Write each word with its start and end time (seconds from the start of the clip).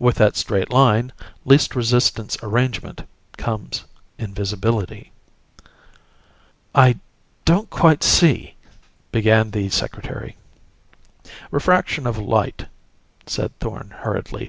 With 0.00 0.16
that 0.16 0.36
straight 0.36 0.70
line, 0.70 1.12
least 1.44 1.76
resistance 1.76 2.36
arrangement 2.42 3.04
comes 3.36 3.84
invisibility." 4.18 5.12
"I 6.74 6.98
don't 7.44 7.70
quite 7.70 8.02
see" 8.02 8.56
began 9.16 9.52
the 9.52 9.68
Secretary. 9.68 10.34
"Refraction 11.52 12.08
of 12.08 12.18
light," 12.18 12.66
said 13.28 13.56
Thorn 13.60 13.94
hurriedly. 13.98 14.48